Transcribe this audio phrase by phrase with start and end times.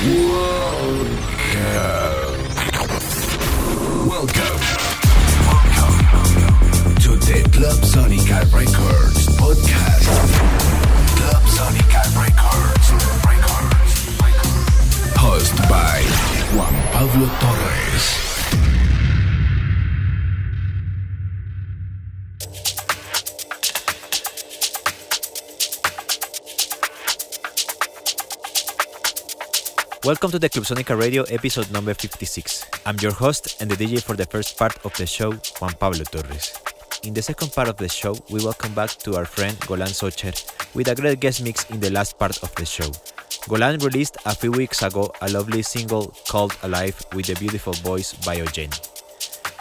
[0.00, 0.16] Welcome.
[4.08, 4.56] Welcome
[7.00, 10.08] to the Clubsonica Records podcast.
[11.20, 12.86] Clubsonica Records.
[13.28, 13.92] Records.
[15.18, 16.00] Host by
[16.56, 18.29] Juan Pablo Torrez.
[30.10, 32.66] Welcome to the Clubsonica Radio episode number 56.
[32.84, 36.02] I'm your host and the DJ for the first part of the show, Juan Pablo
[36.02, 36.50] Torrez.
[37.06, 40.34] In the second part of the show, we welcome back to our friend Golan Zocher
[40.74, 42.90] with a great guest mix in the last part of the show.
[43.48, 48.12] Golan released a few weeks ago a lovely single called Alive with the beautiful voice
[48.12, 48.74] by Ojeni.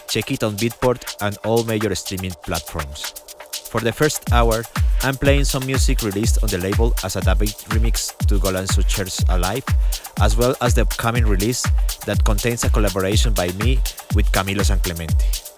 [0.08, 3.28] Check it on Beatport and all major streaming platforms.
[3.69, 4.63] For the first hour,
[5.03, 7.37] I'm playing some music released on the label as a dub
[7.69, 9.63] remix to Golan Zocher's Alive,
[10.19, 11.61] as well as the upcoming release
[12.07, 13.77] that contains a collaboration by me
[14.16, 15.53] with Kamilo Sanclemente.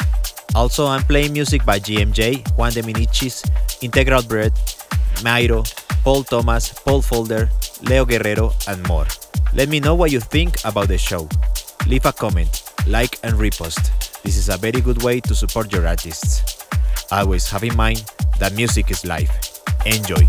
[0.56, 3.48] Also, I'm playing music by GMJ, Juan Deminicis,
[3.82, 4.54] Integral Bread,
[5.24, 5.64] Mairo,
[6.04, 7.50] Paul Thomas, Paul Folder,
[7.84, 9.08] Leo Guerrero, and more.
[9.54, 11.30] Let me know what you think about the show.
[11.88, 13.90] Leave a comment, like, and repost.
[14.24, 16.62] This is a very good way to support your artists.
[17.12, 18.04] Always have in mind
[18.40, 19.32] that music is life.
[19.86, 20.26] Enjoy.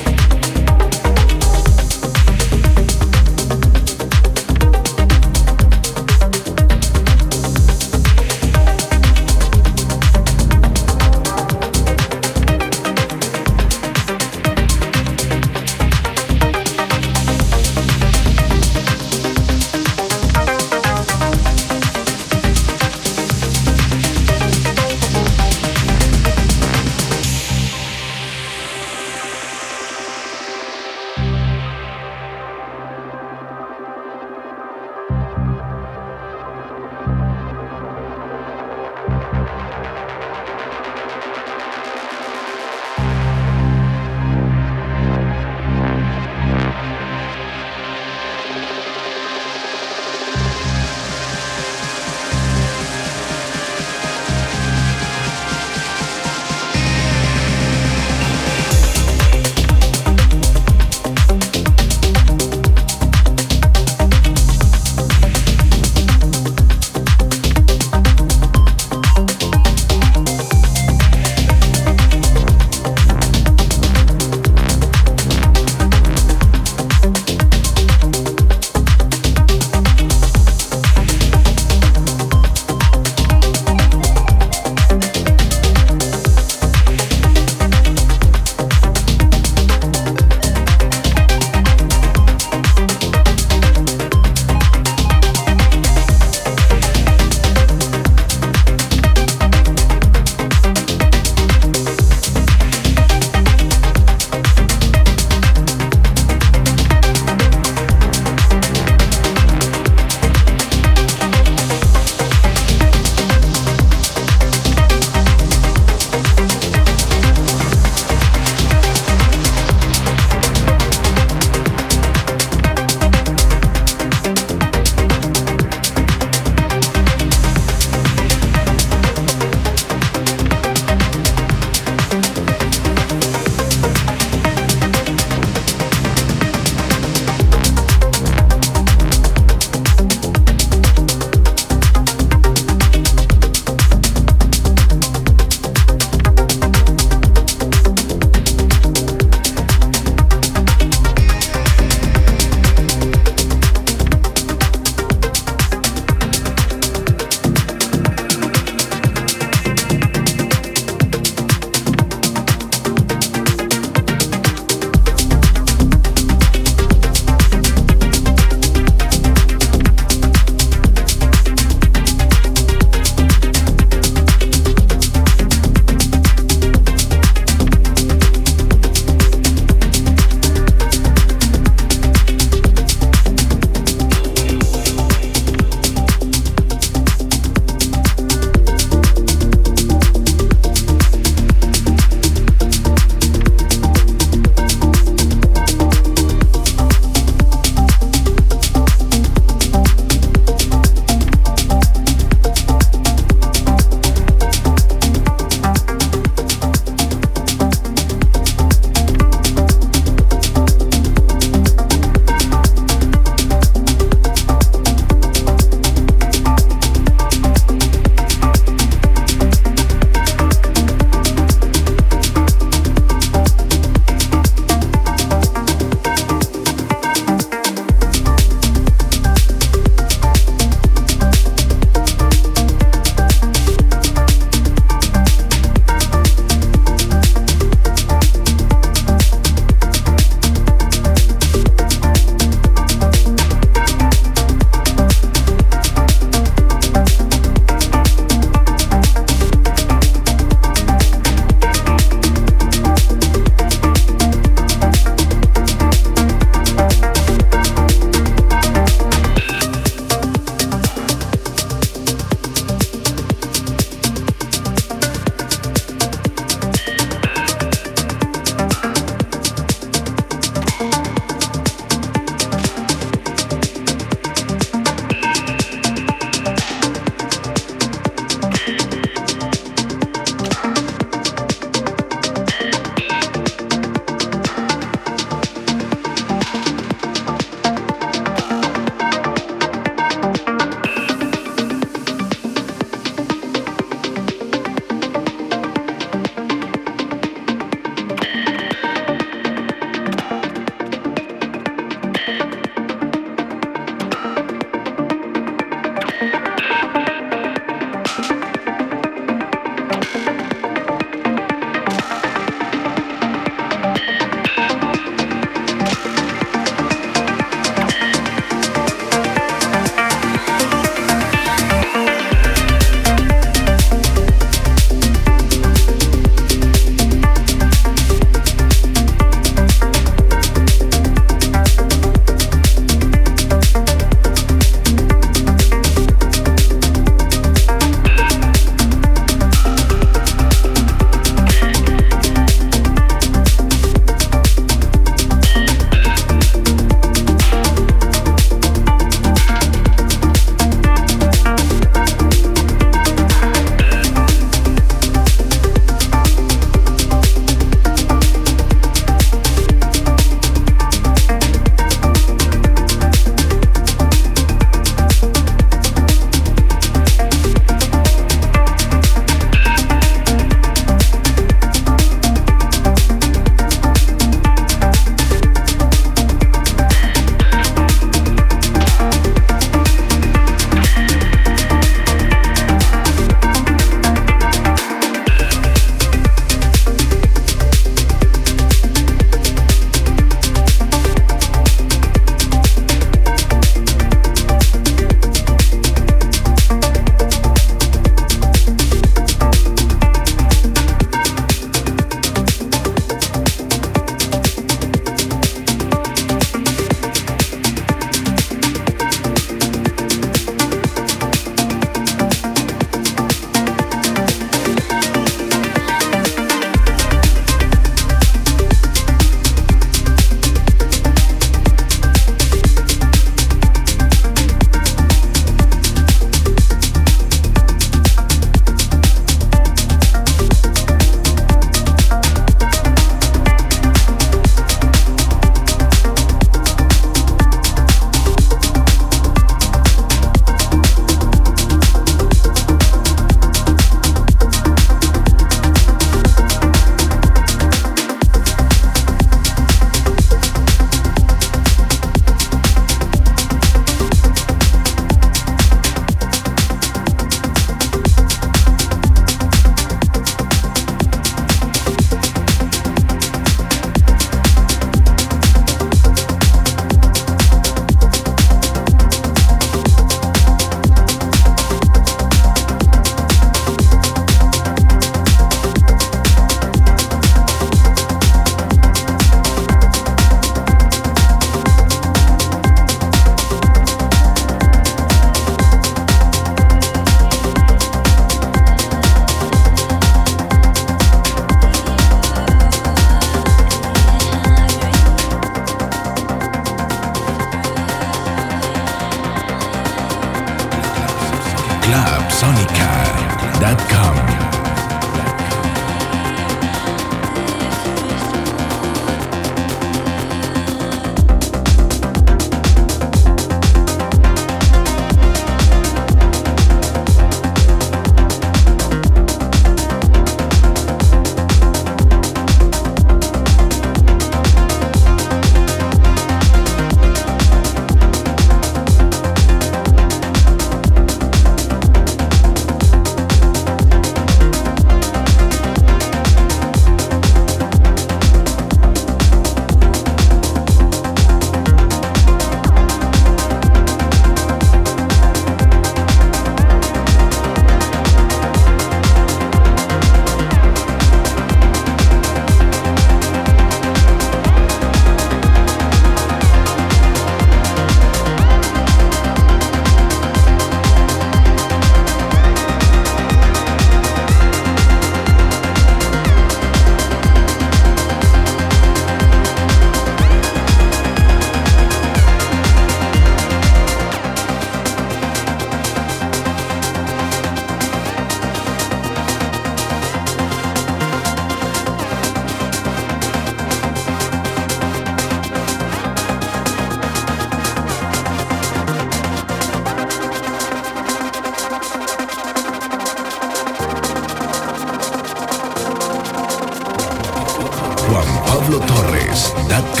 [599.71, 600.00] Датка.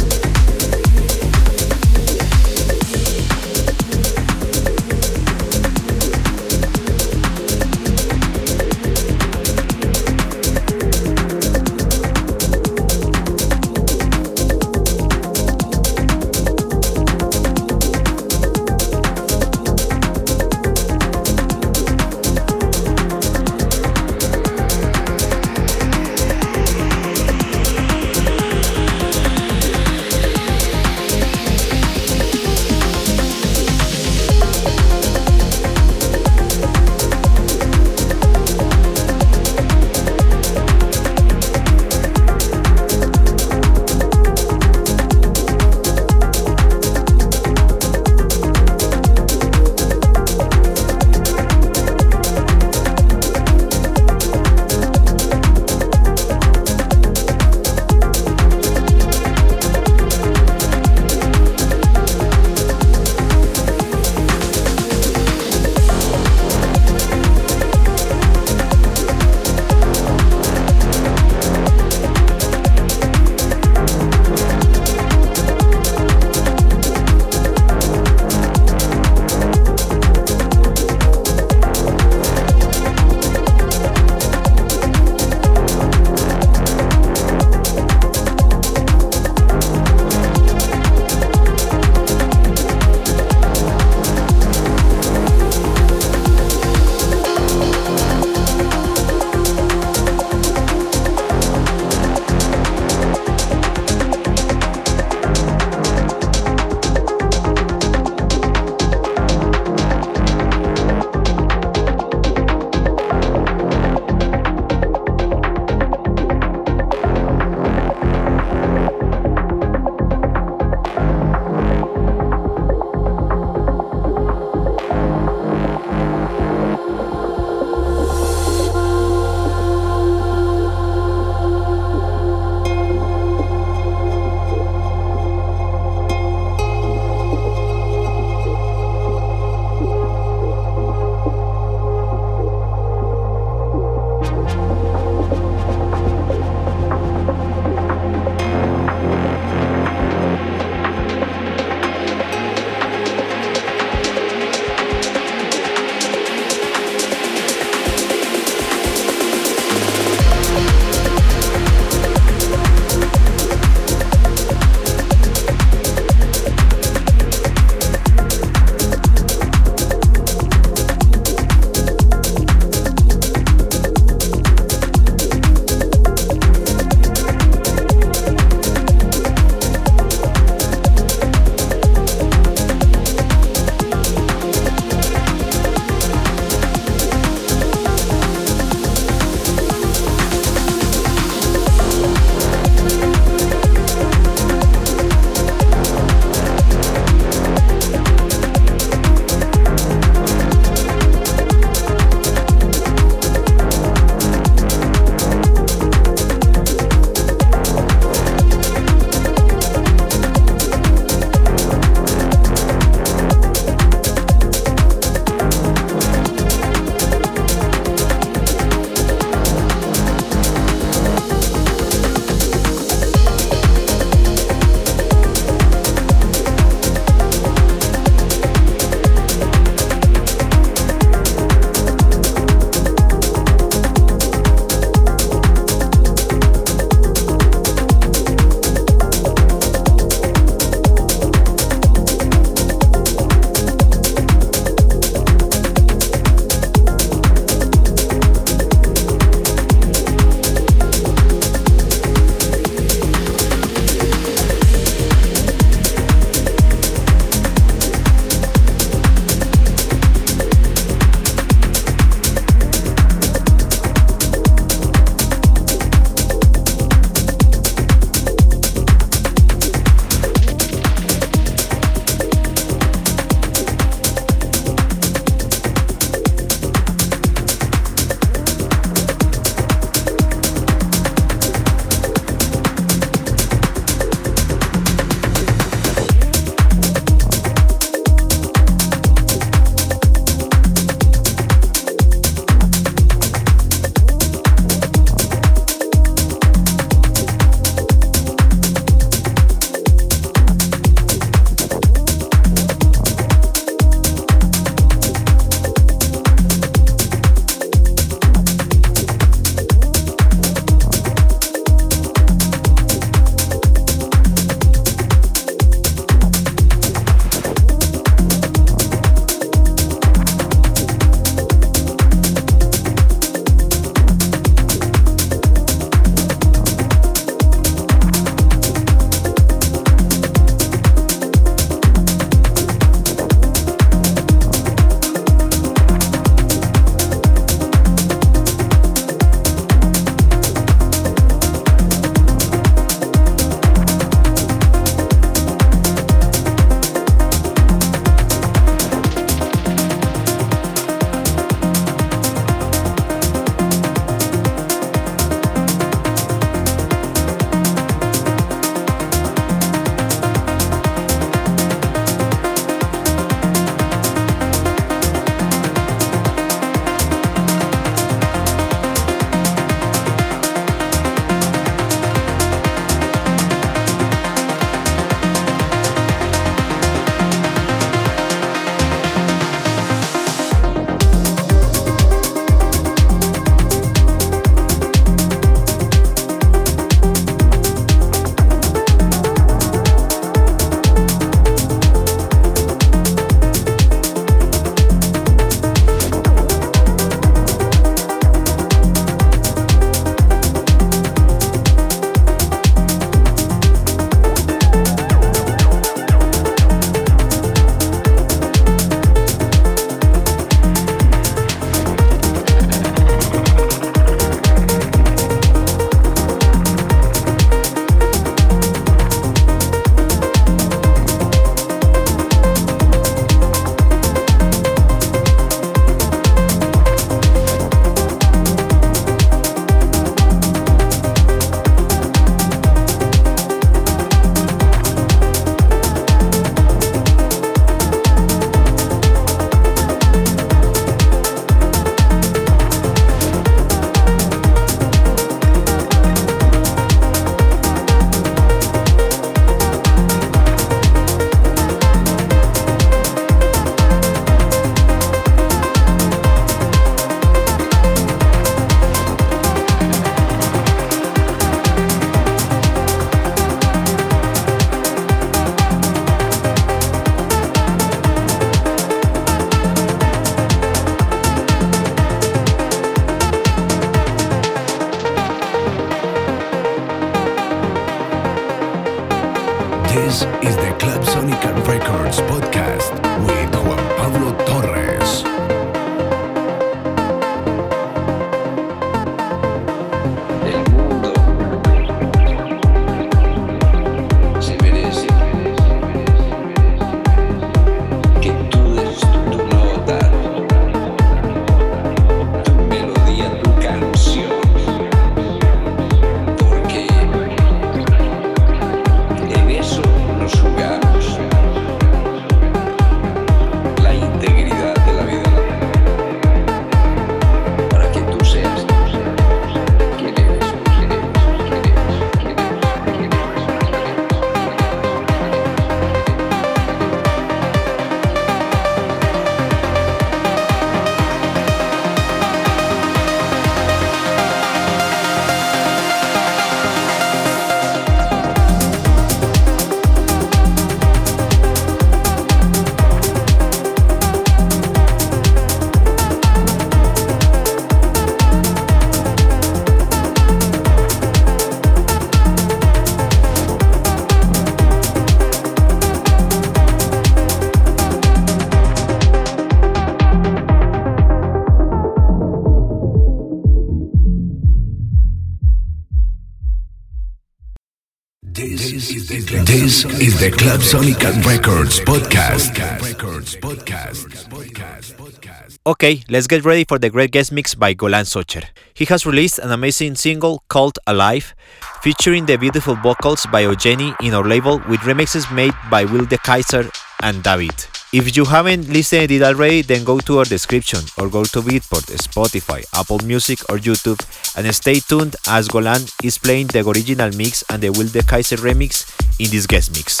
[568.38, 572.54] This is the Club, this is the Clubsonica Records podcast.
[572.80, 574.06] Records podcast.
[574.30, 574.94] Podcast.
[574.94, 575.58] Podcast.
[575.66, 578.44] Okay, let's get ready for the great guest mix by Golan Zocher.
[578.74, 581.34] He has released an amazing single called Alive,
[581.82, 586.18] featuring the beautiful vocals by Ojeni in our label with remixes made by Will de
[586.18, 586.70] Kaiser
[587.02, 587.68] and Dabeat.
[587.90, 591.88] If you haven't listened it already, then go to our description or go to Beatport,
[591.96, 593.98] Spotify, Apple Music, or YouTube
[594.36, 598.36] and stay tuned as Golan is playing the original mix and the Will de Kaiser
[598.36, 598.84] remix
[599.18, 600.00] in this guest mix.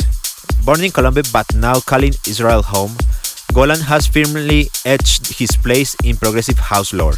[0.64, 2.94] Born in Colombia but now calling Israel home,
[3.54, 7.16] Golan has firmly etched his place in progressive house lore.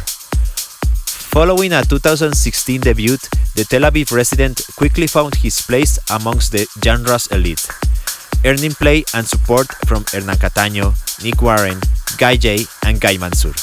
[1.31, 3.17] Following a 2016 debut,
[3.55, 7.67] the Tel Aviv resident quickly found his place amongst the genre's elite,
[8.45, 11.79] earning play and support from Hernan Cattaneo, Nick Warren,
[12.17, 13.55] Guy J, and Guy Mantzur.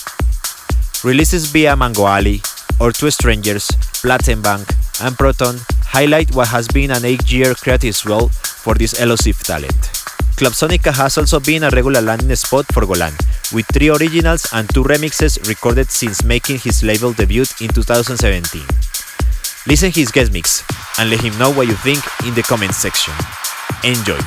[1.05, 2.41] Releases via Mango Alley,
[2.81, 3.69] or Two Strangers,
[4.03, 4.67] Plattenbank,
[5.05, 9.99] and Proton highlight what has been an eight-year creative swell for this elusive talent.
[10.39, 13.13] Clubsonica has also been a regular landing spot for Golan,
[13.53, 18.63] with three originals and two remixes recorded since making his label debut in 2017.
[19.67, 20.63] Listen his guest mix
[20.99, 23.15] and let him know what you think in the comments section.
[23.83, 24.19] Enjoy!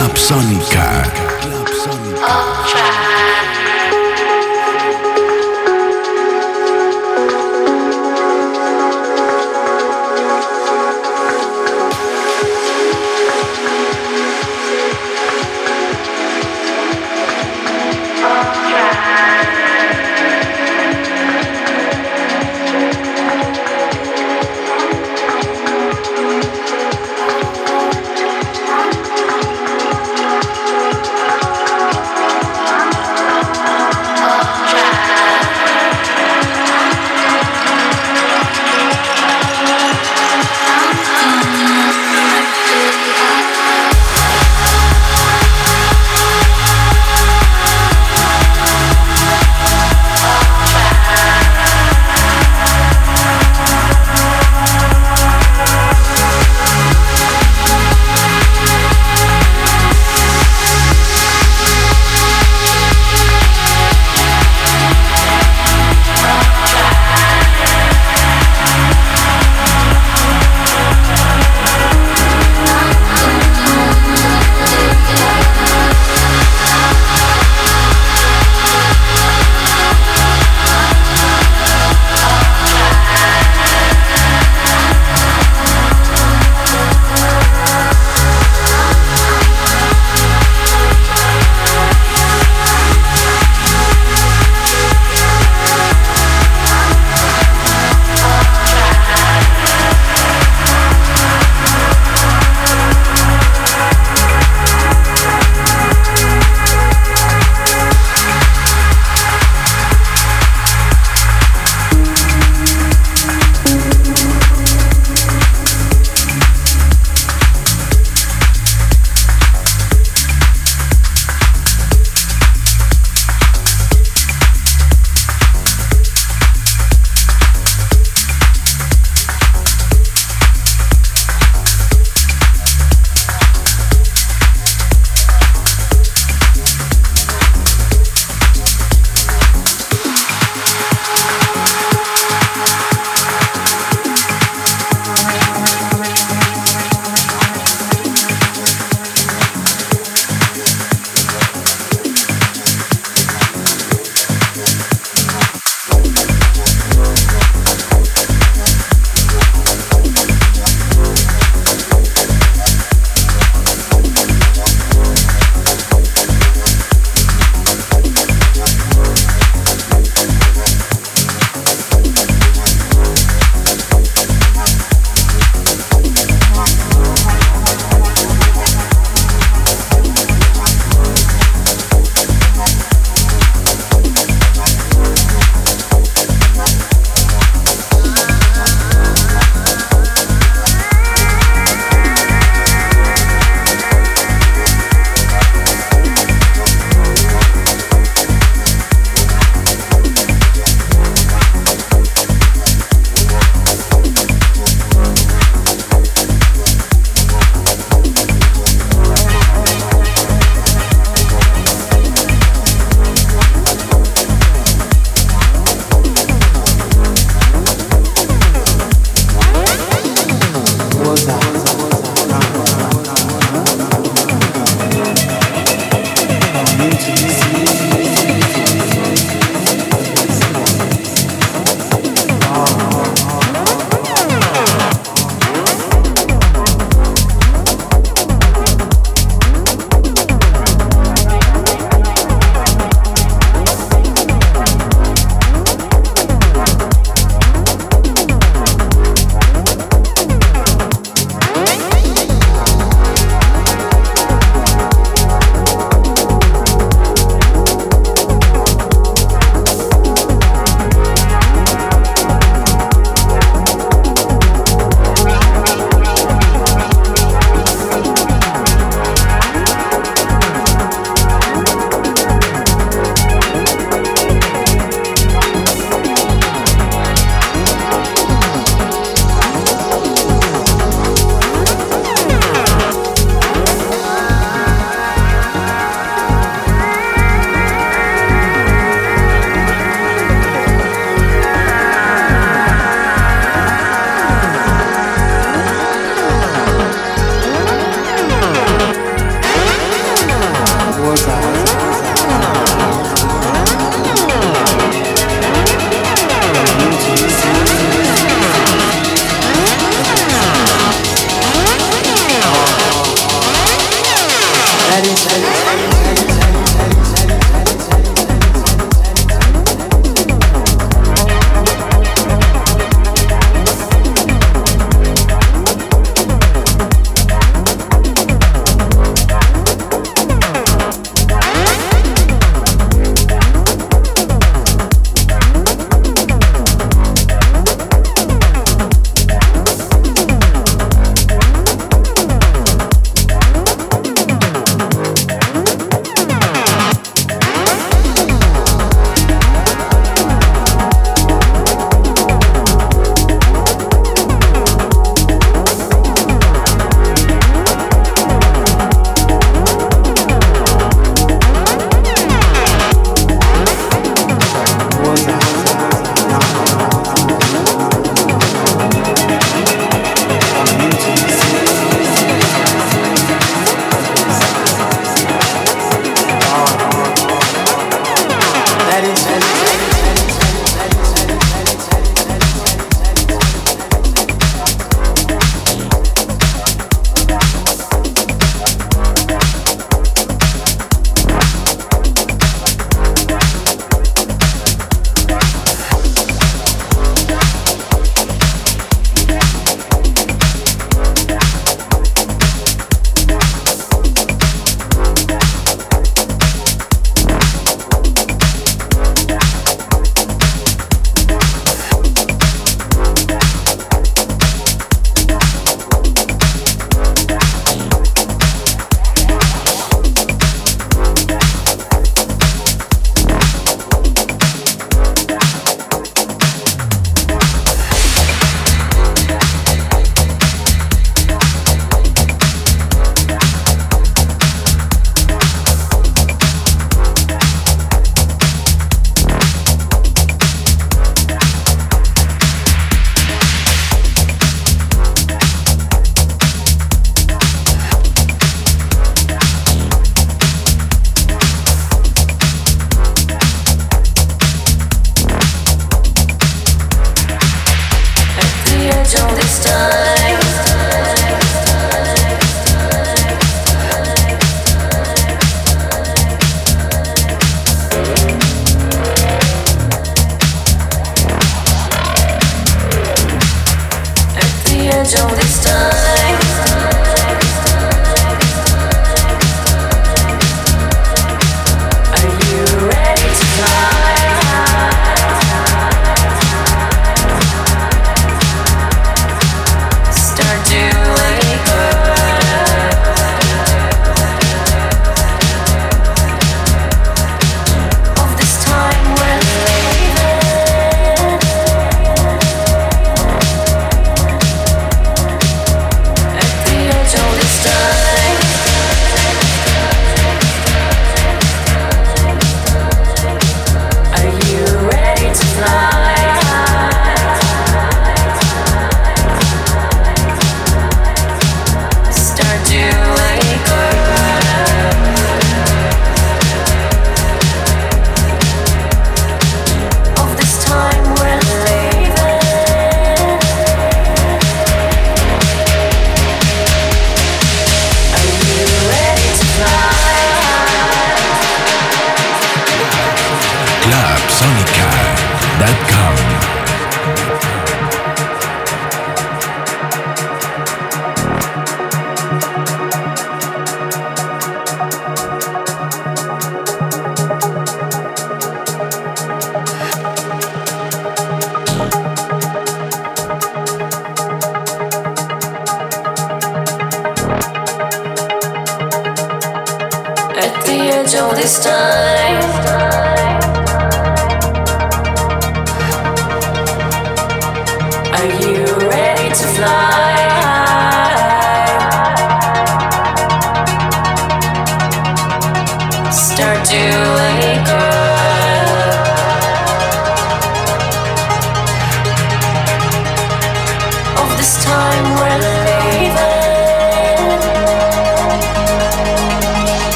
[0.00, 1.29] Club